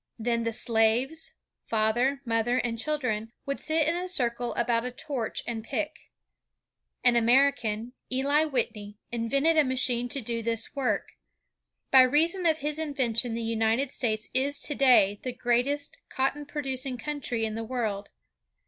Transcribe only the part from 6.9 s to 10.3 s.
An American, Eli Whitney, invented a machine to